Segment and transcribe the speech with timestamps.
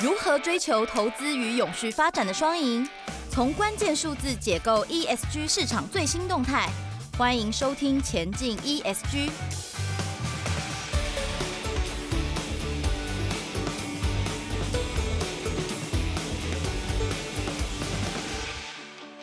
[0.00, 2.88] 如何追求投资与永续发展的双赢？
[3.30, 6.70] 从关键数字解构 ESG 市场最新动态。
[7.18, 9.28] 欢迎收听《前进 ESG》。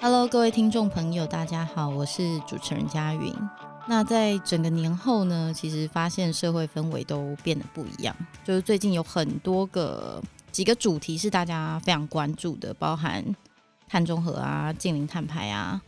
[0.02, 3.34] Hello，各位听众朋友，大家好，我是主持人佳云。
[3.88, 8.14] 那在整个年后呢，其实发现社会氛围都变得不一样。
[8.44, 10.22] 就是最近有很多个
[10.56, 13.22] 几个主题是大家非常关注的，包含
[13.90, 15.82] 碳中和啊、净零碳排啊，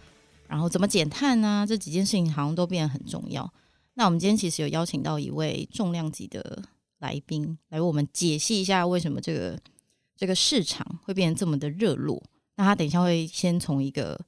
[0.45, 3.49] 然后怎么减碳啊，这几件事情好像都变得很重要。
[3.93, 6.61] 那我们今天其实有邀请到一位重量级的
[6.99, 9.57] 来宾，来为我们解析一下为什么这个
[10.17, 12.21] 这个市场会变得这么的热络。
[12.57, 14.19] 那他等一下会先从一个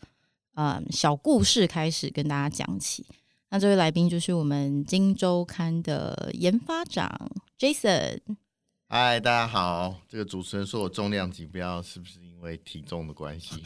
[0.54, 3.06] 呃小故事开始跟大家讲起。
[3.50, 7.30] 那这位来宾就是我们《今周刊》的研发长
[7.60, 8.22] Jason。
[8.92, 9.96] 嗨，大家好。
[10.08, 13.62] 这个主持人说我重量级，不知道是不是因为体重的关系？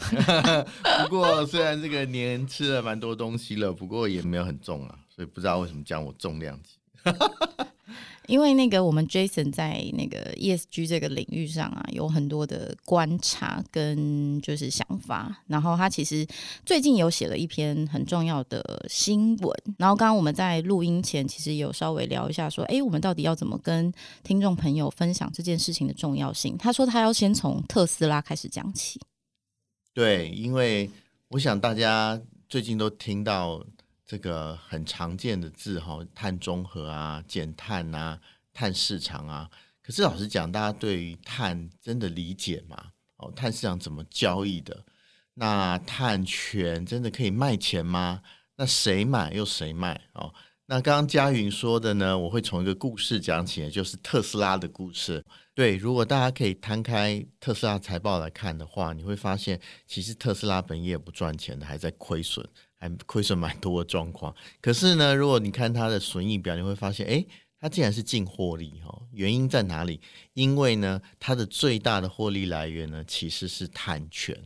[1.08, 6.72] 不过虽然这个年吃了蛮多东西了，不过也没有很重啊，所以不知道为什么讲我重量级。
[8.28, 15.44] 因为那个我们 Jason 在那个 ESG 这个领域上啊，有很多的观察跟就是想法。
[15.48, 16.26] 然后他其实
[16.66, 19.56] 最近有写了一篇很重要的新闻。
[19.78, 23.92] 然后刚刚我们在录音前，其实有稍微聊一下，说，哎，我们到底要怎么跟
[24.24, 26.58] 听众朋友分享这件事情的重要性？
[26.58, 29.00] 他说他要先从特斯拉开始讲起。
[29.94, 30.90] 对，因为
[31.30, 33.64] 我想大家最近都听到。
[34.06, 38.20] 这个很常见的字哈，碳中和啊、减碳啊、
[38.54, 39.50] 碳市场啊。
[39.82, 42.92] 可是老实讲，大家对于碳真的理解吗？
[43.18, 44.86] 哦，碳市场怎么交易的？
[45.36, 48.22] 那碳权真的可以卖钱吗？
[48.56, 50.00] 那谁买又谁卖？
[50.14, 50.34] 哦，
[50.68, 55.24] 那刚刚佳云说的呢，我会从一个故事讲起，就是特斯拉的故事。
[55.56, 62.47] 对，如果大家可以摊开特斯拉财报来看的话，你会发现，其实特斯拉本业不赚钱的，还在亏损。
[62.84, 67.26] 还亏损蛮多的状况，可是呢，如果你看它的损益表，你会发现，诶，
[67.58, 69.02] 它竟然是净获利哈。
[69.14, 70.02] 原因在哪里？
[70.34, 74.38] 因为呢，它的最大的获利来源呢，其实是碳权。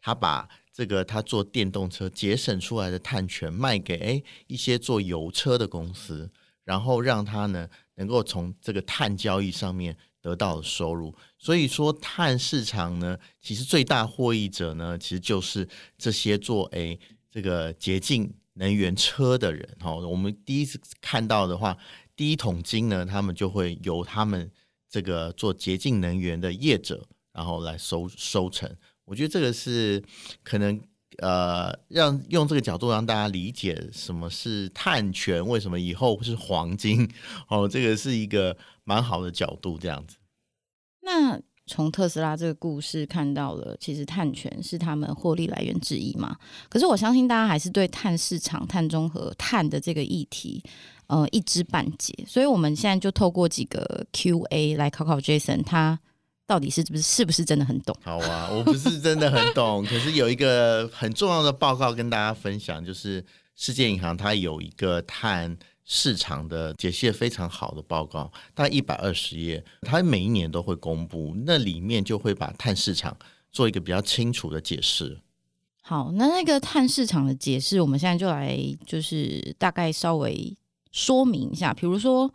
[0.00, 6.30] 它把这个它做电动车节省出来的碳权卖给诶一些做油车的公司，
[6.64, 11.14] 然后让它呢能够从这个碳交易上面得到收入。
[11.36, 16.98] 所以说，碳市场呢，其实最大获益者呢，其实就是这些做诶。
[17.32, 21.74] 这个洁净能源车的人，哈，我们第一次看到的话，
[22.14, 24.50] 第一桶金呢，他们就会由他们
[24.90, 28.70] 这个做洁净能源的业者，然后来收收成。
[29.06, 30.04] 我觉得这个是
[30.42, 30.78] 可能
[31.22, 37.10] 呃，让用这个角度让大家理解什么是碳权，为什么以后是黄金，
[37.48, 38.54] 哦，这个是一个
[38.84, 40.18] 蛮好的角度，这样子。
[41.00, 41.40] 那。
[41.72, 46.36] 从特斯拉这个故事看到了，其实碳权是他们获利来源之一嘛。
[46.68, 50.62] 可是我相信大家还是对碳市场、碳中和、碳的这个议题，
[51.06, 52.12] 呃，一知半解。
[52.28, 55.98] 所以我们现在就透过几个 Q&A 来考考 Jason，他
[56.46, 57.96] 到底是不是是不是真的很懂？
[58.02, 63.24] 好啊，我不是真的很懂，可是有一个很重要的报告跟大家分享，就是
[63.56, 65.56] 世界银行它有一个碳。
[65.94, 73.14] 市场的解析非常好的报告，大概一百二十页，它每一年都会公布，那里面就会把碳市场
[73.52, 75.20] 做一个比较清楚的解释。
[75.82, 80.56] 好，那那个碳市场的解释，我们现在就来就是大概稍微
[80.92, 82.32] 说明一下，比如说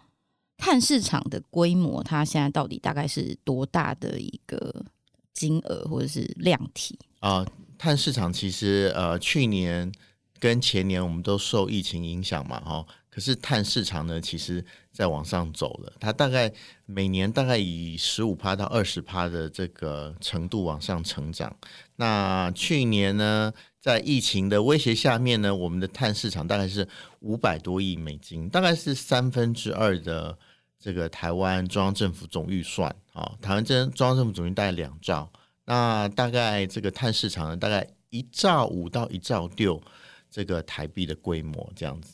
[0.56, 4.86] 碳市场的规模，它现在到底大概是多大的一个
[5.34, 7.44] 金额或者是量体啊？
[7.80, 9.92] 碳市场其实呃，去年
[10.40, 12.86] 跟前年我们都受疫情影响嘛，哈。
[13.18, 16.54] 可是碳市场呢，其实在往上走了，它大概
[16.86, 21.52] 每年大概以十五趴到二十趴的这个程度往上成长。
[21.96, 23.52] 那去年呢，
[23.82, 26.88] 在疫情的威胁下面呢，我们的碳市场大概是
[27.22, 30.38] 五百多亿美金，大概是三分之二的
[30.78, 33.36] 这个台湾中央政府总预算啊。
[33.42, 35.28] 台湾中央政府总预算大概两兆，
[35.66, 39.82] 那大概这个碳市场呢，大概一兆五到一兆六
[40.30, 42.14] 这个台币的规模这样子。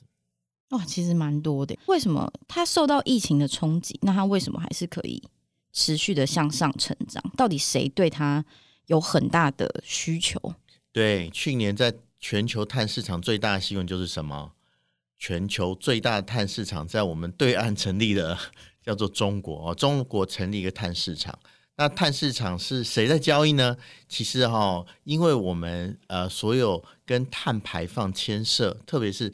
[0.74, 1.78] 哇，其实蛮多的。
[1.86, 4.00] 为什么它受到疫情的冲击？
[4.02, 5.22] 那它为什么还是可以
[5.72, 7.24] 持续的向上成长？
[7.38, 8.44] 到底谁对它
[8.88, 10.56] 有很大的需求？
[10.92, 14.54] 对，去年在全球碳市场最大的新闻就是什么？
[15.20, 18.36] 全球最大的碳市场在我们对岸成立的，
[18.82, 19.76] 叫做中国哦。
[19.76, 21.38] 中国成立一个碳市场，
[21.76, 23.78] 那碳市场是谁在交易呢？
[24.10, 29.32] 其实哈、因为我们呃，所有跟碳排放牵涉，特别是。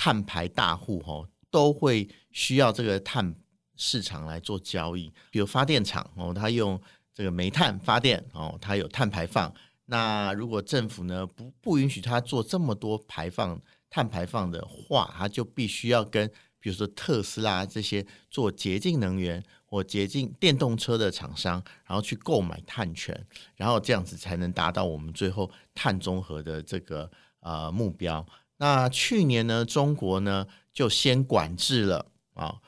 [0.00, 3.34] 碳排大户哦，都会需要这个碳
[3.76, 5.12] 市场来做交易。
[5.30, 6.80] 比如发电厂哦，它用
[7.12, 9.52] 这这个煤炭发电哦，它有碳排放。
[9.84, 13.60] 那如果政府呢不不允许它做这么多排放
[13.90, 16.26] 碳排放的话，它就必须要跟
[16.58, 23.14] 比如说特斯拉这些做洁净能源或洁净电动车的厂商，然后去购买碳权，
[23.54, 27.10] 然后这样子才能达到我们最后碳中和的这个
[27.40, 28.26] 呃目标。
[28.60, 32.04] 那去年呢，中国呢就先管制了
[32.34, 32.60] 啊，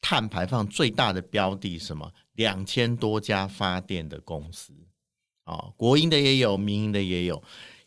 [0.00, 2.12] 碳排放最大的标的什么？
[2.34, 4.72] 两千多家发电的公司。
[5.42, 7.42] 啊，国营的也有，民营的也有，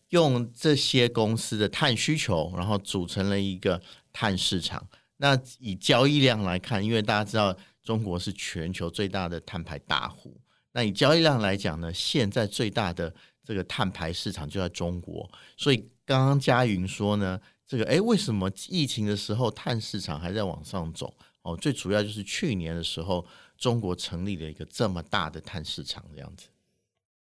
[0.09, 3.81] 用这些公司的碳需求，然后组成了一个
[4.11, 4.85] 碳市场。
[5.15, 10.37] 那以交易量来看，因为大家知道中国是全球最大的碳排大户，
[10.73, 15.31] 那以交易量来讲呢，现在最大的这个碳排市场就在中国。
[15.55, 21.13] 所以刚刚佳云说呢，这个哎，为什么疫情的时候碳市场还在往上走？
[21.41, 23.25] 哦，最主要就是去年的时候，
[23.57, 26.47] 中国成立了一个这么大的碳市场这样子。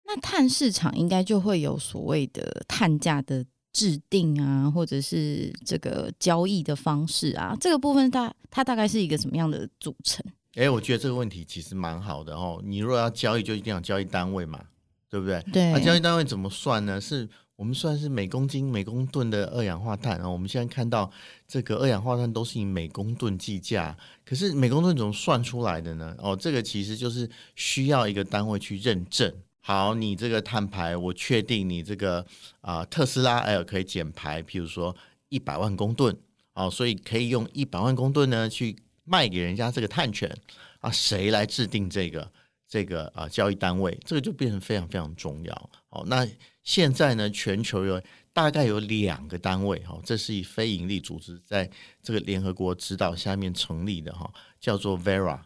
[0.05, 10.25] 那碳市场应该就会有所谓的碳价的制定啊，或者是这个交易的方式啊，这个部分大它大概是一个什么样的组成？
[10.53, 12.61] 哎、欸，我觉得这个问题其实蛮好的哦。
[12.63, 14.63] 你如果要交易，就一定要交易单位嘛，
[15.09, 15.43] 对不对？
[15.51, 15.71] 对。
[15.73, 16.99] 那交易单位怎么算呢？
[17.01, 20.29] 是我们算是每公斤、每公吨的二氧化碳啊。
[20.29, 21.11] 我们现在看到
[21.47, 26.15] 这个二氧化碳都是以每公吨计价，可是每公吨怎么算出来的呢？
[26.19, 29.33] 哦，这个其实就是需要一个单位去认证。
[29.61, 32.23] 好，你这个碳排，我确定你这个
[32.61, 34.95] 啊、特斯拉 L 可以减排，譬如说
[35.29, 36.15] 一百万公吨，
[36.53, 40.31] 哦，所以可以用一百万公吨呢去卖给人家这个碳权
[40.79, 42.31] 啊，谁来制定这个
[42.67, 43.97] 这个啊、交易单位？
[44.05, 45.69] 这个就变成非常非常重要。
[45.89, 46.25] 哦，那
[46.67, 48.01] 现在呢，全球有
[48.33, 51.67] 大概有两个单位，哈、这是以非营利组织在
[52.03, 54.29] 这个联合国指导下面成立的，哈、
[54.59, 55.39] 叫做 Verra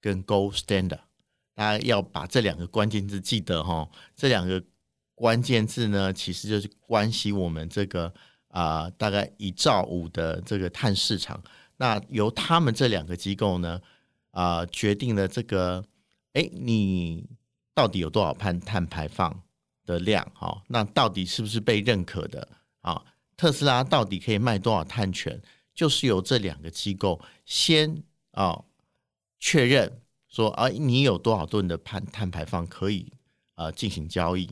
[0.00, 1.00] 跟 Gold Standard。
[1.54, 3.86] 大家要把这两个关键字记得哈，
[4.16, 4.64] 这两个
[5.14, 8.10] 关键字呢，其实就是关系我们这个
[8.48, 11.38] 啊、大概一兆五的这个碳市场。
[11.76, 13.78] 那由他们这两个机构呢，
[14.30, 15.84] 啊、决定了这个，
[16.32, 17.28] 哎，你
[17.74, 19.42] 到底有多少碳碳排放
[19.92, 20.26] 的量？
[20.34, 22.48] 哈，那到底是不是被认可的？
[22.80, 23.02] 啊，
[23.36, 25.40] 特斯拉到底可以卖多少碳权？
[25.74, 28.02] 就是由这两个机构先
[28.32, 28.64] 啊
[29.38, 30.00] 确认。
[30.28, 33.06] 说啊，你有多少吨的碳碳排放可以
[33.54, 34.48] 呃进行交易，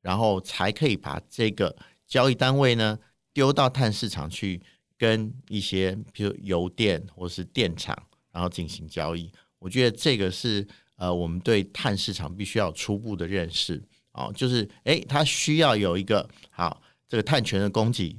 [0.00, 1.76] 然后才可以把这个
[2.06, 2.98] 交易单位呢
[3.34, 4.62] 丢到碳市场去，
[4.96, 7.94] 跟一些比如油电或是电厂，
[8.32, 9.30] 然后进行交易。
[9.58, 13.82] 我觉得这个是呃我们对碳市场必须要初步的认识
[14.18, 18.16] 哦，就是诶，它需要有一个好这个碳权的供给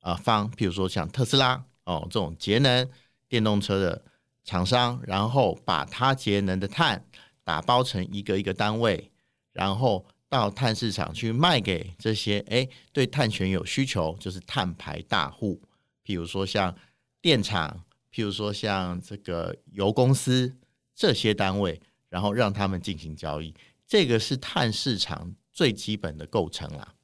[0.00, 2.88] 啊、方，譬如说像特斯拉哦这种节能
[3.28, 4.02] 电动车的。
[4.44, 7.06] 厂商，然后把它节能的碳
[7.44, 9.12] 打包成一个一个单位，
[9.52, 15.62] 然后到碳市场去卖给这些哎对碳权有需求，就是碳排大户，
[16.04, 16.74] 譬如说像
[17.20, 20.52] 电厂，譬如说像这个油公司
[20.92, 23.54] 这些单位，然后让他们进行交易，
[23.92, 26.94] 这个是碳市场最基本的构成啦。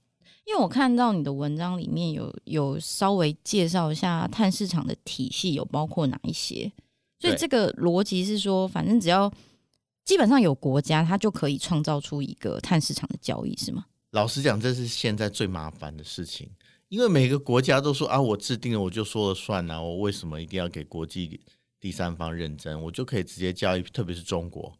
[0.47, 6.73] 因为我看到你的文章里面有有稍微介绍一下碳市场的体系，有包括哪一些？
[7.21, 9.31] 所以这个逻辑是说，反正只要
[10.03, 13.85] 基本上有国家，它就可以创造出一个碳市场的交易，是吗？
[14.13, 16.49] 老实讲，这是现在最麻烦的事情，
[16.89, 21.39] 因为每个国家都说啊，我制定了我就说了算啊，我为什么一定要给国际
[21.79, 22.83] 第三方认证？
[22.85, 24.73] 我就可以直接交易，特别是中国，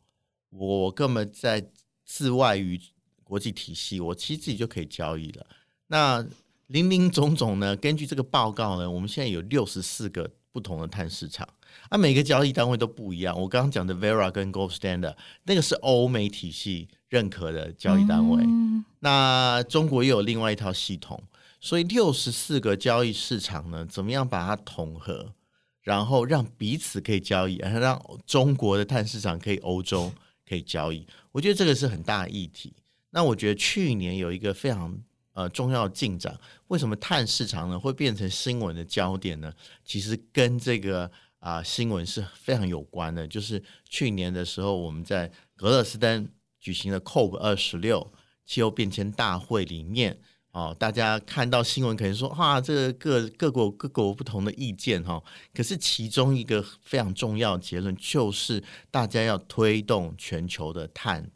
[0.49, 1.71] 我根本在
[2.09, 2.81] 自外于
[3.23, 5.47] 国际体系，我其实自己就可以交易了。
[5.89, 6.27] 那
[6.69, 11.47] 林林总总呢，根据这个报告呢，我们现在有六十四个不同的碳市场。
[11.91, 13.39] 啊，每个交易单位都不一样。
[13.39, 18.43] 我刚刚讲的 Verra 跟 Gold Standard 那个是欧美体系认可的交易单位。
[18.43, 21.23] 嗯、那中国又有另外一套系统，
[21.61, 25.35] 所以六十四个交易市场呢，怎么样把它统合，
[25.83, 30.11] 然后让彼此可以交易，然后让中国的碳市场可以欧洲
[30.49, 31.07] 可以交易？
[31.33, 32.73] 我觉得这个是很大的议题。
[33.11, 34.97] 那我觉得去年有一个非常
[35.33, 36.39] 呃重要的进展，
[36.69, 39.53] 为什么碳市场呢会变成新闻的焦点呢？
[39.85, 41.11] 其实跟这个。
[41.41, 43.25] 啊，新闻是非常有关的。
[43.25, 46.29] 就是去年的时候，我们在格勒斯登
[46.59, 48.13] 举行的 COP 二十六
[48.45, 50.19] 气候变迁大会里面，
[50.53, 55.23] 哦，大家看到新闻可能说，啊，这个各各国各国不同的意见哈。
[55.55, 61.31] 可是其中一个非常重要的结论就是，大家要推动全球的碳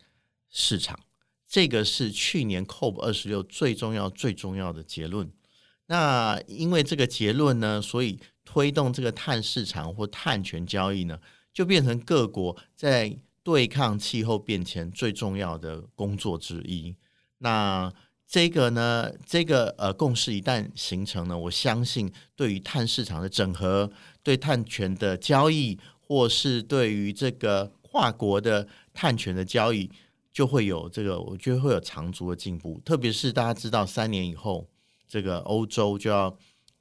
[0.51, 0.99] 市场。
[1.47, 5.31] 这个是去年 COP 二十六最重要最重要的结论。
[5.87, 8.19] 那因为这个结论呢，所以。
[8.45, 11.17] 推动这个碳市场或碳权交易呢，
[11.55, 16.95] 就变成各国在对抗气候变迁最重要的工作之一。
[17.39, 17.91] 那
[18.33, 29.91] 这个呢，这个呃共识一旦形成呢，我相信对于碳市场的整合、对碳权的交易，或是对于这个跨国的碳权的交易，
[30.33, 32.81] 就会有这个，我觉得会有长足的进步。
[32.87, 34.67] 特别是大家知道，三年以后，
[35.07, 36.35] 这个欧洲就要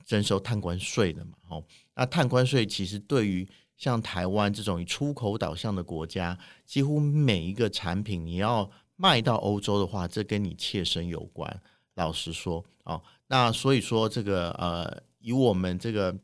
[0.06, 1.62] 征收碳关税的嘛，哦，
[1.96, 11.62] 那碳关税其实对于像台湾这种以出口导向的国家，几乎每一个产品你要卖到欧洲的话，这跟你切身有关。
[11.96, 16.16] 老实说，哦，那所以说这个呃，以我们这个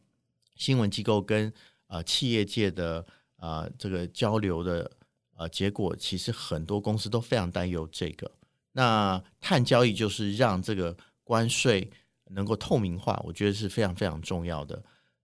[0.56, 1.52] 新闻机构跟
[1.88, 3.04] 呃企业界的
[3.38, 4.92] 呃这个交流的
[5.36, 8.30] 呃结果，其实很多公司都非常担忧这个。
[8.74, 11.90] 那碳交易就是让这个关税
[12.30, 14.80] 能够透明化，我觉得是非常非常重要的。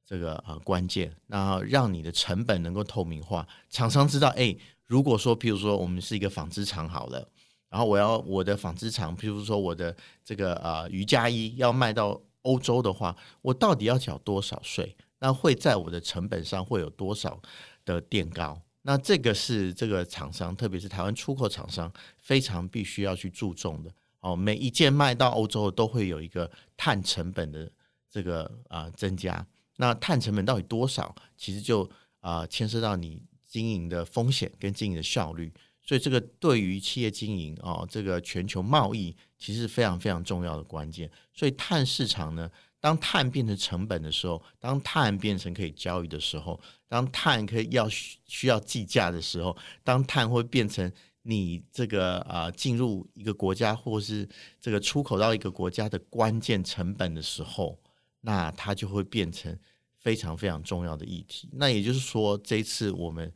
[0.05, 4.55] 这个呃关键，那让你的成本能够透明化，厂商知道，哎，
[4.85, 7.25] 如果说，譬如说我们是一个纺织厂好了，
[7.73, 14.95] 然后我要我的纺织厂，譬如说我的这个呃瑜伽衣要卖到欧洲的话，我到底要缴多少税？
[15.17, 17.41] 那会在我的成本上会有多少
[17.83, 18.61] 的垫高？
[18.83, 24.35] 那这个是这个厂商，特别是台湾出口厂商非常必须要去注重的哦。
[24.35, 27.71] 每一件卖到欧洲都会有一个碳成本的
[28.07, 29.43] 这个啊、增加。
[29.77, 31.15] 那碳成本到底多少？
[31.35, 31.89] 其实就
[32.19, 35.51] 啊、牵涉到你经营的风险跟经营的效率，
[35.83, 41.09] 所以这个对于企业经营啊、这个全球贸易其实是非常非常重要的关键。
[41.33, 42.49] 所以碳市场呢，
[42.79, 50.91] 当碳变成成本的时候，当碳变成可以交易的时候，当碳可以要需要计价的时候，当碳会变成
[51.23, 54.27] 你这个啊、呃、进入一个国家或是
[54.59, 57.77] 这个出口到一个国家的关键成本的时候。
[58.25, 59.53] 那它就会变成
[59.99, 61.49] 非常非常重要的议题。
[61.51, 63.29] 那也就是说，这一次我们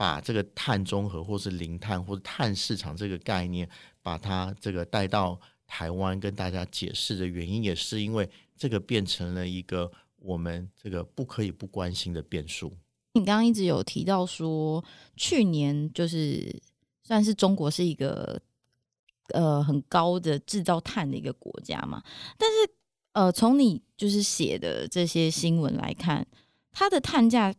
[0.00, 3.68] 把这个碳中和，或是零碳，或者碳市场这个概念，
[4.00, 8.26] 把它这个带到台湾，跟大家解释的原因，也是因为
[8.56, 12.72] 这个变成了一个我们这个不可以不关心的变数。
[13.12, 14.82] 你刚刚一直有提到说，
[15.16, 16.62] 去年就是
[17.02, 18.40] 算是中国是一个
[19.34, 22.02] 呃很高的制造碳的一个国家嘛，
[22.38, 22.56] 但是。
[23.12, 26.24] 呃，从你就是写的这些新闻来看，
[26.70, 27.52] 它的碳价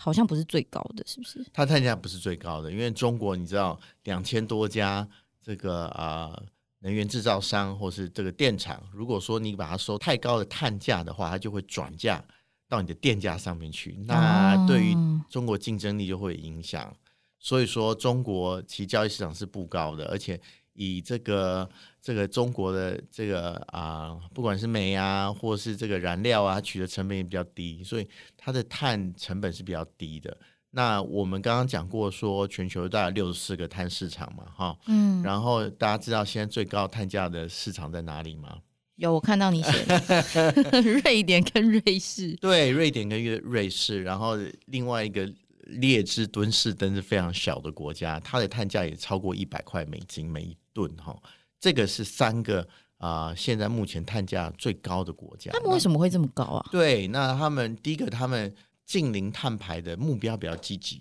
[0.00, 1.44] 好像不是最高的，是不是？
[1.52, 5.06] 它碳价不是最高的，因为中国你知道，两千多家
[5.42, 6.42] 这个啊、呃、
[6.78, 12.24] 能源制造商或是这个电厂，如果说你把它收太高的碳价的话，它就会转嫁
[12.68, 14.94] 到你的电价上面去，那对于
[15.28, 16.84] 中国竞争力就会影响。
[16.84, 16.94] 哦、
[17.40, 20.40] 所以说，中国其交易市场是不高的，而且。
[20.80, 21.68] 以这个
[22.00, 30.34] 这个中国的这个啊，不管是煤啊，或是这个燃料啊，取得成本也比较低，所以它的碳成本是比较低的。
[30.70, 38.58] 那我们刚刚讲过，说全球大概六十四个碳市场嘛，哈，嗯，然后大家知道现在最高碳价的市场在哪里吗？
[38.94, 45.28] 有，我看到你写的 瑞典跟瑞士，对，瑞典跟瑞瑞士，然后另外一个。
[45.72, 51.16] 列支敦士登是非常小的国家，它的碳价也超过一百块美金每一吨哈。
[51.58, 52.60] 这个是三个
[52.98, 55.50] 啊、呃，现在目前碳价最高的国家。
[55.52, 56.68] 他们为什么会这么高啊？
[56.70, 58.54] 对，那他们第一个，他们
[58.84, 61.00] 近零碳排的目标比较积极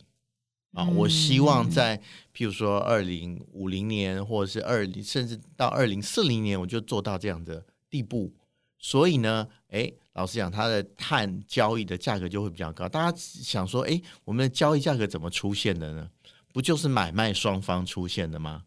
[0.73, 0.85] 啊。
[0.87, 1.97] 嗯、我希望在
[2.33, 8.33] 譬如说二零五零年，或者是二零，甚至到二零四零年，我就做到这样的地步。
[8.79, 9.93] 所以呢，哎。
[10.17, 12.89] 老实讲，它的碳交易的价格就会比较高。
[12.89, 16.09] 大家想说，哎，我们的交易价格怎么出现的呢？
[16.51, 18.63] 不就是买卖双方出现的吗？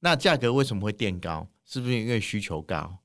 [0.00, 1.48] 那价格为什么会垫高？
[1.64, 2.98] 是不是因为需求高？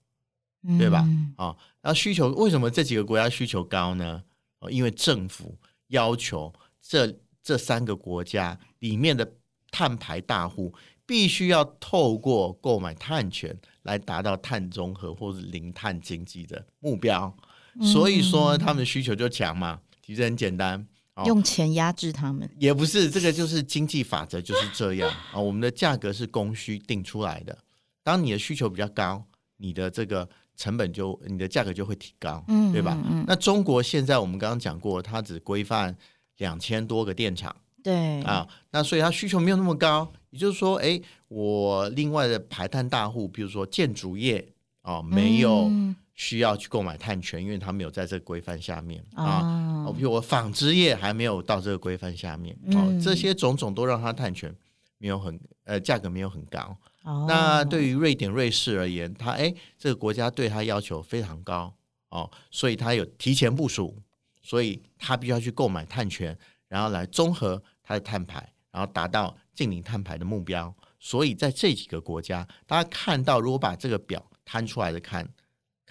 [0.77, 1.07] 对吧？
[1.37, 4.21] 哦，那需求为什么这几个国家需求高呢？
[4.59, 5.57] 哦，因为政府
[5.87, 9.33] 要求这这三个国家里面的
[9.71, 10.71] 碳排大户
[11.03, 17.35] 必须要透过购买碳权来达到碳中和或者零碳经济的目标。
[17.81, 20.85] 所以说他们的需求就强嘛，其实很简单，
[21.21, 25.41] 哦、用钱压制他们也不是，这个就是经济法则就是这样啊、 哦。
[25.41, 27.57] 我们的价格是供需定出来的，
[28.03, 29.23] 当你的需求比较高，
[29.57, 32.97] 你的这个成本就你的价格就会提高，嗯，对吧？
[33.09, 35.95] 嗯、那中国现在我们刚刚讲过，它只规范
[36.37, 44.47] 两千多个电厂，对啊，那所以它需求没有那么高，也就是说，哎，我另外的排碳大户，比如说建筑业
[44.83, 45.67] 哦，没有。
[45.69, 49.93] 嗯需要去购买碳权，因为它没有在这个规范下面、哦、啊。
[49.95, 54.53] 比如我纺织业还没有到这个规范下面，哦，嗯、这些种种都让它碳权
[54.97, 56.77] 没有很呃价格没有很高。
[57.03, 61.73] 哦、那对于瑞典、瑞士而言，它哎这个国家对它要求非常高
[62.09, 63.97] 哦，所以它有提前部署，
[64.43, 66.37] 所以它必须要去购买碳权，
[66.67, 70.73] 然后来综合它的碳排，然后达到净零碳排的目标。
[70.99, 75.27] 所以在这几个国家，大家看到，如果把这个表摊出来的看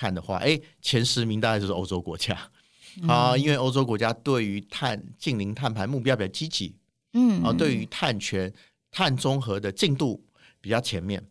[0.01, 2.35] 看的话，哎，前十名大概就是欧洲国家
[3.07, 6.75] 啊，因为欧洲国家对于碳近零碳排目标比较积极，
[7.13, 8.51] 嗯，啊，对于碳权、
[8.91, 10.25] 碳中和的进度
[10.59, 11.23] 比较前面，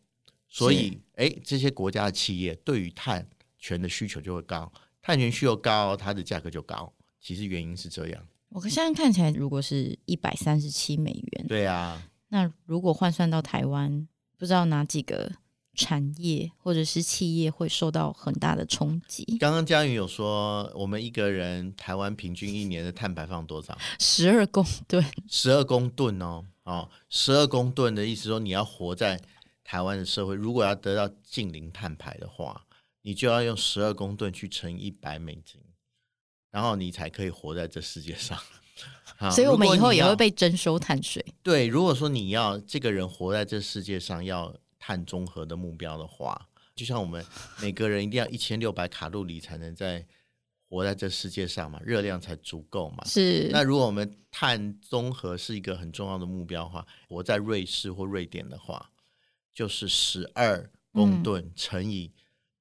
[0.48, 4.72] 所以哎，这些国家的企业对于碳权的需求就会高，
[5.02, 6.94] 碳权需求高，它的价格就高。
[7.20, 8.24] 其实原因是这样。
[8.50, 12.00] 我现在看起来，如果是一百三十七美元，对啊。
[12.28, 14.08] 那如果换算到台湾，
[14.38, 15.32] 不知道哪几个
[15.80, 19.24] 产业或者是企业会受到很大的冲击？
[19.40, 23.78] 刚刚嘉云有说，我们一个人台湾平均一年的碳排放多少？
[23.98, 25.04] 十二公吨。
[25.30, 29.22] 十二公吨哦，哦，十二公吨的意思说，你要活在
[29.64, 32.66] 台湾的社会，如果要得到近零碳排的话，
[33.04, 35.62] 你就要用十二公吨去乘一百美金，
[36.52, 38.38] 然后你才可以活在这世界上。
[39.32, 41.24] 所以，我们以后也会被征收碳税。
[41.44, 47.24] 对，如果说你要这个人活在这世界上要碳中和的目标的话，就像我们
[47.62, 50.06] 每个人一定要一千六百卡路里才能在
[50.70, 53.04] 活在这世界上嘛，热量才足够嘛。
[53.06, 53.50] 是。
[53.52, 58.90] 那如果我们碳中和是一个很重要的目标的话，活在瑞士或瑞典的话，
[59.54, 62.12] 就是十二公吨乘以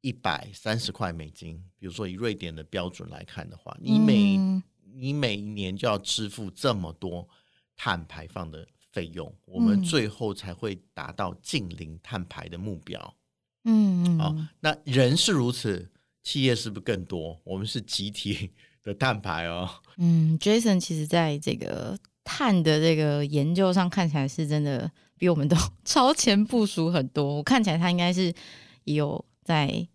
[0.01, 1.63] 一百三十块美金。
[1.79, 4.63] 比如说以瑞典的标准来看的话，你每、嗯
[5.01, 7.29] 你每一年就要支付这么多
[7.77, 8.67] 碳排放的
[8.99, 13.15] 费用，我们最后才会达到近零碳排的目标。
[13.63, 15.89] 嗯，好，那人是如此，
[16.25, 17.41] 企业是不是更多？
[17.45, 18.51] 我们是集体
[18.83, 19.71] 的碳排哦。
[19.99, 27.37] 嗯，Jason 其实在这个碳的这个研究上看起来是真的比我们都 超前部署很多。
[27.37, 28.35] 我看起来他应该是
[28.83, 29.87] 也有在。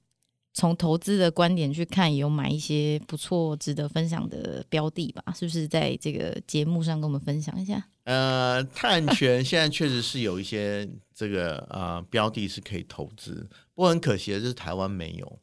[0.54, 5.24] 从投资的观点去看，有买一些不错、值得分享的标的吧？
[5.36, 7.84] 是不是在这个节目上跟我们分享一下？
[8.04, 15.40] 呃，碳权现在确实是有一些这个呃标的是可以投资，不过很可惜的是台湾没有。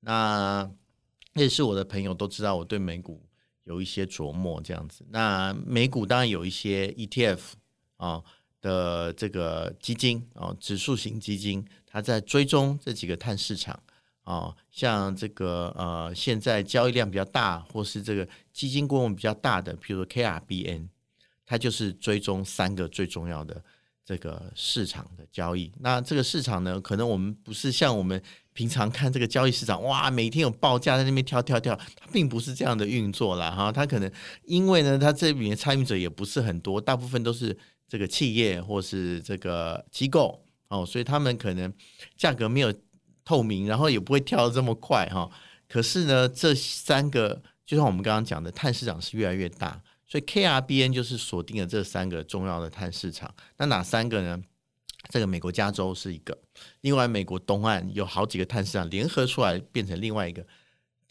[0.00, 0.70] 那
[1.34, 3.22] 也是我的朋友都知道，我对美股
[3.64, 5.06] 有一些琢磨这样子。
[5.08, 7.38] 那美股当然有一些 ETF
[7.96, 8.24] 啊、哦、
[8.60, 13.82] 的这个基金啊、哦，指数型基金，它在追踪这几个碳市场。
[14.30, 20.86] 哦，像这个呃，现在交易量比较大，或是这个基金规模比较大的，比如 KRBN，
[21.44, 23.60] 它就是追踪三个最重要的
[24.04, 25.72] 这个市场的交易。
[25.80, 33.50] 那这个市场呢，可能我们不是像我们平常看这个交易市场，哇，每天有报价在那边跳跳跳，它并不是这样的运作啦。
[33.50, 33.72] 哈。
[33.72, 34.08] 它可能
[34.44, 41.74] 因为呢，它这里面参与者也不是很多，大部分都是这个企业或是这个机构哦，所以他们可能
[42.16, 42.72] 价格没有。
[43.24, 45.30] 透明，然后也不会跳得这么快哈。
[45.68, 53.32] 可是呢，这三个就像我们刚刚讲的，碳市场是越来越大，所以 KRBN 就是锁定了这三个重要的碳市场。
[53.56, 54.42] 那哪三个呢？
[55.08, 56.36] 这个美国加州是一个，
[56.82, 60.42] 另外美国东岸有好几个碳市场联合出来变成另外一个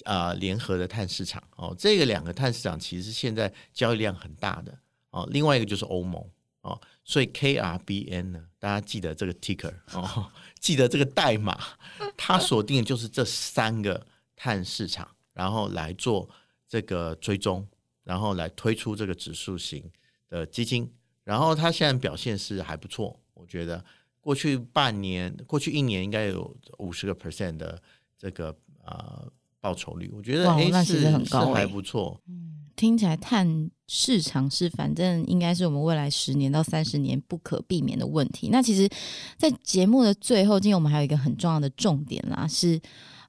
[0.04, 1.76] 啊、呃、联合的碳市场哦。
[1.76, 4.78] 这个两个碳市场其实现在交易量很大的
[5.10, 5.28] 哦。
[5.32, 6.24] 另外一个就是欧盟
[6.62, 10.32] 哦，所以 KRBN 呢，大家记得这个 ticker 哦。
[10.60, 11.58] 记得这个代码，
[12.16, 16.30] 它锁定的就是这三个碳市场，然后来做
[16.68, 17.68] 这个追踪，
[18.04, 19.84] 然后来推出这个指数型
[20.30, 20.92] 的基金，
[21.24, 23.84] 然后它现在表现是还不错，我觉得
[24.20, 27.82] 过去半年、过去一年应该有五十个 percent 的
[28.18, 32.58] 这个呃报酬率，我觉得哎是是还不错，嗯。
[32.76, 38.50] 听起来碳市场是反正应该是我们未来十年到三十年不可避免的问题。
[38.52, 38.88] 那其实，
[39.36, 42.80] 在节目的最后，今天我们还有一个很重要的重点啦，是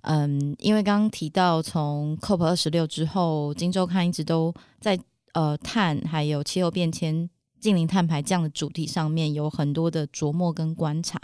[0.02, 5.00] 嗯，因为刚刚提到从 COP 二十六之后，金周刊一直都在
[5.32, 11.18] 呃碳还有气候变迁、近零碳排这样的主题上面有很多的琢磨跟观察。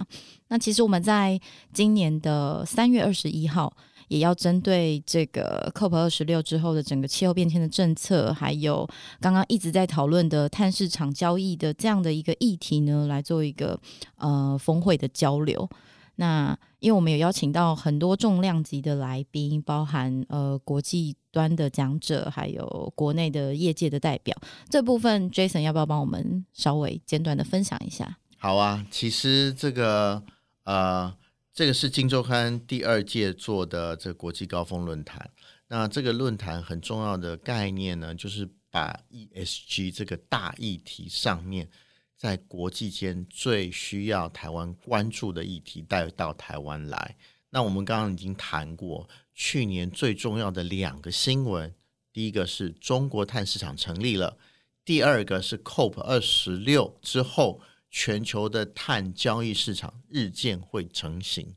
[0.48, 1.38] 那其实我们在
[1.74, 3.76] 今年的三月二十一号。
[4.08, 8.88] 也要针对这个 COP 二十六之后的整个气候变迁的政策，还有
[9.20, 13.78] 刚刚一直在讨论的碳市场交易的这样的一个议题呢，来做一个
[14.16, 15.68] 呃峰会的交流。
[16.16, 24.34] 那因为我们有邀请到很多重量级的来宾，包含呃国际端的讲者，还有国内的业界的代表。
[24.70, 28.18] 这部分 Jason 要不要帮我们稍微简短的分享一下？
[28.38, 30.22] 好啊，其实这个
[30.64, 31.12] 呃。
[31.56, 35.30] 这个是《金周刊》第二届做的这国际高峰论坛。
[35.68, 41.66] 那这个论坛很重要的概念呢，就是把 ESG 这个大议题上面，
[42.14, 47.16] 在国际间最需要台湾关注的议题带到台湾来。
[47.48, 51.74] 那我们刚刚已经谈过，去年最重要的两个新闻，
[52.12, 54.36] 第一个是中国碳市场成立了，
[54.84, 57.62] 第二个是 COP 二十六之后。
[57.98, 61.56] 全球的碳交易市场日渐会成型。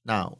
[0.00, 0.32] 那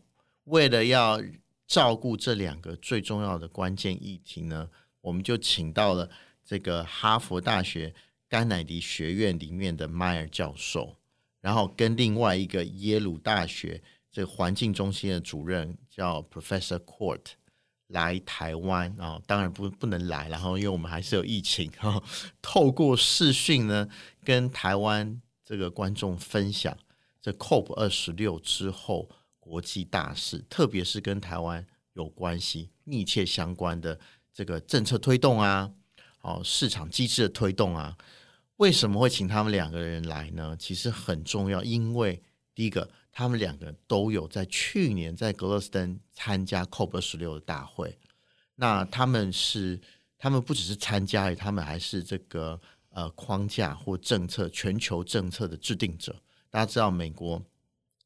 [0.45, 1.21] 为了要
[1.67, 4.67] 照顾这两个最重要的关键议题呢，
[5.03, 6.09] 我们就请到了
[6.43, 7.95] 这个哈佛大学
[8.27, 10.97] 甘乃迪学院里面的迈尔教授，
[11.43, 17.21] 然后跟另外一个耶鲁大学这环境中心的主任叫 Professor Court
[17.89, 22.03] 来台湾啊，当然不不能来，然后因为我们还是有疫情哈，
[22.41, 23.87] 透过视讯呢
[24.25, 26.77] 跟台湾这个观众分享
[27.21, 29.09] 这 COP 二十六之后。
[29.47, 34.01] 国际大事，特别是跟台湾有关系、密切相关的
[34.33, 35.71] 这个政策推动啊，
[36.23, 37.95] 哦，市场机制的推动啊，
[38.57, 40.57] 为什么会请他们两个人来呢？
[40.59, 42.23] 其实很重要，因为
[42.55, 47.99] 第一个，他们两个都有在去年在格勒斯登参加 COP 二十六的大会。
[48.55, 49.79] 那他们是，
[50.17, 52.59] 他们不只是参加，他们还是这个
[52.95, 56.15] 呃框架或政策全球政策的制定者。
[56.51, 57.43] 大家知道，美国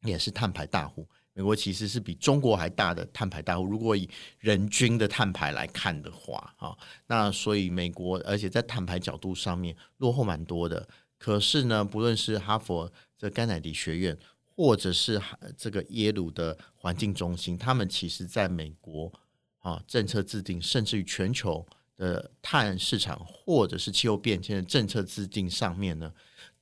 [0.03, 1.07] 也是碳排大户。
[1.35, 10.89] 美国其实是比中国还大的碳排大户，如果以人均的碳排来看的话，啊，那所以美国而且在碳排角度上面落后蛮多的。
[11.17, 14.19] 可是呢，不论是哈佛这甘乃迪学院，
[14.57, 15.21] 或者是
[15.57, 19.13] 这个耶鲁的环境中心，他们其实在美国
[19.61, 21.65] 啊政策制定，甚至于全球
[21.99, 26.15] 的碳市场或者是气候变迁的政策制定上面呢，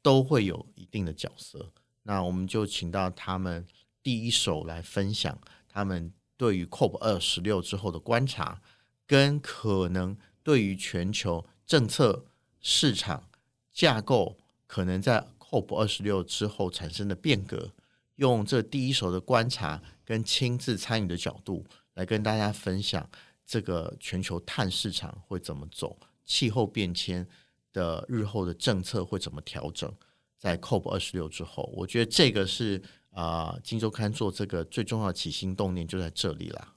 [0.03, 1.71] 都会有一定的角色。
[2.03, 3.65] 那我们就请到他们。
[4.03, 5.37] 第一手来分享
[5.69, 8.63] 他们对于 COP 二十六之后的观察，
[9.05, 12.27] 跟可能对于全球政策
[12.61, 13.29] 市场
[13.73, 17.73] 架构可能在 COP 二十六之后产生的变革，
[18.15, 23.11] 用这第一手的观察跟亲自参与的角度来跟大家分享
[23.47, 27.27] 这个全球碳市场会怎么走，气候变迁
[27.73, 29.91] 的日后的政策会怎么调整，
[30.37, 32.83] 在 COP 二十六之后，我觉得这个是。
[33.17, 36.75] 啊，呃，《今周刊》做这个最重要的起心动念就在这里啦。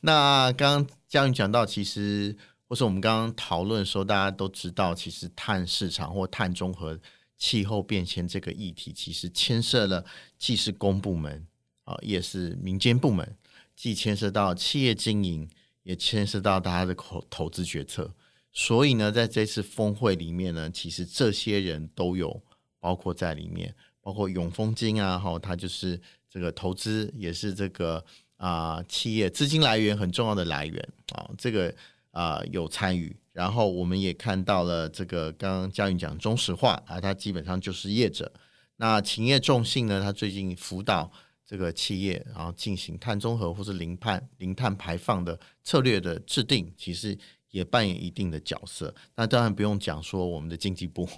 [0.00, 2.34] 那刚刚嘉云讲到，其实
[2.66, 6.98] 或是我们刚刚讨论的时候，大家都知道，其实碳市场或碳中和、
[7.36, 10.02] 气候变迁这个议题，其实牵涉了
[10.38, 11.46] 既是公部门
[11.84, 13.36] 啊，也是民间部门，
[13.74, 15.46] 既牵涉到企业经营，
[15.86, 18.12] 也牵涉到大家的投投资决策。
[18.52, 22.42] 所以呢，在这次峰会里面呢，其实这些人都有
[22.80, 23.72] 包括在里面。
[24.00, 28.04] 包括永丰金啊，哈，它就是这个投资，也是这个
[28.36, 31.74] 啊、企业资金来源很重要的来源啊，这个
[32.12, 33.16] 啊、有参与。
[33.32, 38.32] 然后我们也看到了这个刚刚嘉韵讲中石化啊，它基本上就是业者。
[38.76, 41.10] 那勤业众信呢，它最近辅导
[41.46, 47.16] 这个企业，然后进行碳中和或是零碳零碳排放的策略的制定，其实
[47.50, 48.94] 也扮演一定的角色。
[49.14, 51.08] 那当然不用讲说我们的经济部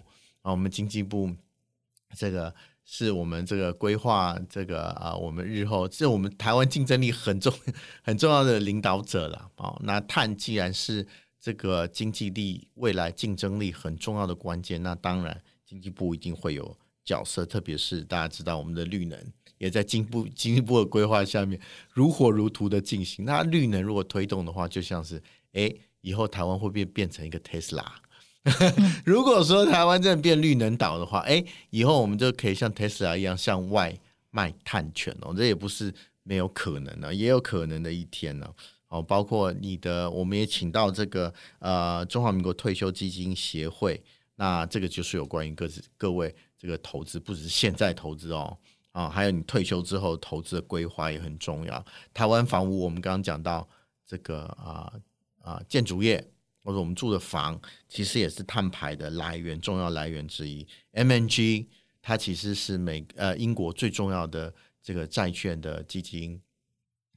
[0.42, 1.34] 啊，我们经济部
[2.14, 2.54] 这个。
[2.90, 7.52] 是我们这个规划这个啊，我们日后是我们台湾竞争力很重
[8.02, 9.76] 很重要的领导者了啊。
[9.82, 11.06] 那碳既然是
[11.38, 17.44] 这个经济力未来竞争力很重要的关键，那当然经济部一定会有角色。
[17.44, 19.22] 特别是大家知道，我们的绿能
[19.58, 21.60] 也在经部经济部的规划下面
[21.92, 23.24] 如火如荼的进行。
[23.24, 27.84] 那绿能如果推动的话，就像是哎，以后台湾会变变成一个 Tesla。
[29.04, 33.94] 如果说台湾真的变绿能岛的话，哎，以后我们就可以像特斯拉一样向外
[34.30, 35.92] 卖碳权哦，这也不是
[36.22, 38.48] 没有可能的，也有可能的一天呢。
[38.88, 44.02] 哦，包括你的，我们也请到这个呃中华民国退休基金协会，
[44.36, 48.56] 那这个就是有关于各自各位这个投资，不只是现在投资哦，
[48.98, 51.84] 啊，还有你退休之后投资的规划也很重要。
[52.12, 53.68] 台湾房屋，我们刚刚讲到
[54.06, 54.92] 这个啊
[55.40, 56.32] 啊建筑业。
[56.64, 57.58] 或者我们住的房，
[57.88, 60.66] 其实也是碳排的来源，重要来源之一。
[60.92, 61.66] MNG
[62.02, 66.38] 它其实是美呃英国最重要的这个债券的基金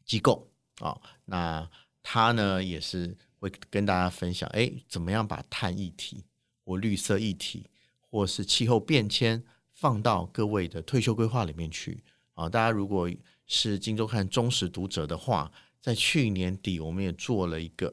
[0.05, 1.69] 机构啊、那
[2.01, 6.23] 它呢也是会跟大家分享，哎，怎么样把碳议题
[6.63, 7.65] 或绿色议题，
[8.09, 9.43] 或是气候变迁
[9.81, 12.03] 放到各位的退休规划里面去
[12.35, 13.09] 啊、大家如果
[13.47, 17.91] 是《金周刊》忠实读者的话，在去年底我们也做了一个。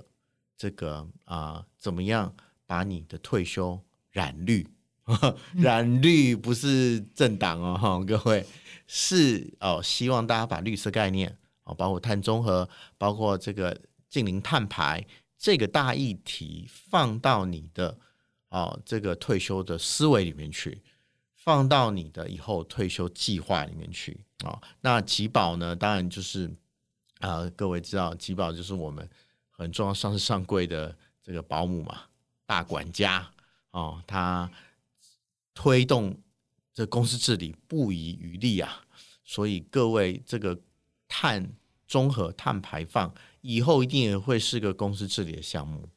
[0.54, 2.34] 这个啊、怎么样
[2.66, 4.66] 把你的退休染绿？
[5.54, 8.44] 染绿不是政党哦，各位
[8.86, 13.74] 是哦，希望大家把绿色概念哦，包括碳中和，包括这个
[14.10, 15.06] 近零碳排
[15.38, 17.96] 这个大议题放到你的
[18.50, 20.82] 哦这个退休的思维里面去，
[21.48, 26.54] 放到你的以后退休计划里面去啊、那集保呢，当然就是
[27.20, 29.08] 啊、各位知道集保就是我们。
[29.50, 32.02] 很重要，上市上柜的这个保姆嘛，
[32.44, 33.26] 大管家
[33.70, 34.48] 哦，他
[35.54, 36.14] 推动
[36.74, 38.84] 这公司治理不遗余力啊。
[39.24, 40.60] 所以各位，这个
[41.08, 41.50] 碳
[41.86, 45.88] 综合、碳排放以后一定也会是个公司治理的项目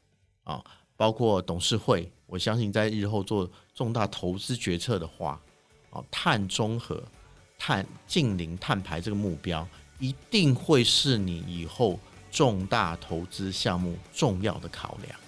[0.44, 0.64] 啊。
[0.96, 3.52] 包括董事会，我相信在日后做
[3.82, 5.42] 重大投资决策的话，
[5.90, 7.02] 啊，碳中和、
[7.58, 9.68] 碳净零碳排这个目标，
[9.98, 12.00] 一定会是你以后
[12.32, 15.20] 重大投资项目重要的考量。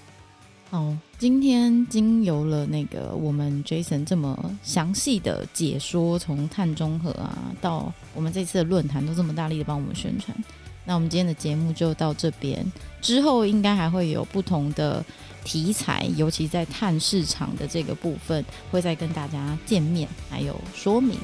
[0.69, 10.37] 好，今天经由了那个我们 Jason 这么详细的解说，从碳中和啊到我们这次的论坛都这么大力的帮我们宣传，
[10.85, 12.65] 那我们今天的节目就到这边，
[13.01, 15.03] 之后应该还会有不同的。
[15.45, 21.17] 题材，尤其在碳市场的这个部分，会再跟大家见面，还有说明。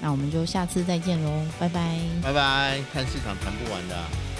[0.00, 2.80] 那我们就下次再见喽，拜拜，拜拜。
[2.92, 4.35] 碳市场谈不完的。